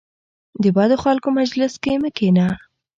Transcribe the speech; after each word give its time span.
د 0.63 0.65
بدو 0.75 0.95
خلکو 1.03 1.27
مجلس 1.39 1.73
کې 1.83 1.93
مه 2.01 2.09
کینه. 2.17 2.47